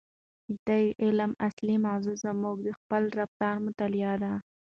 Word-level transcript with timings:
د 0.47 0.49
دې 0.67 0.83
علم 1.03 1.31
اصلي 1.47 1.75
موضوع 1.87 2.15
زموږ 2.25 2.55
د 2.67 2.69
خپل 2.79 3.03
رفتار 3.19 3.55
مطالعه 3.65 4.13
ده. 4.23 4.33